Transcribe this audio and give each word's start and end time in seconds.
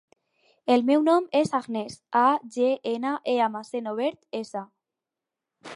El 0.75 0.85
meu 0.87 1.03
nom 1.09 1.27
és 1.41 1.51
Agnès: 1.59 1.99
a, 2.23 2.25
ge, 2.57 2.71
ena, 2.93 3.15
e 3.35 3.37
amb 3.49 3.61
accent 3.61 3.93
obert, 3.95 4.21
essa. 4.41 4.65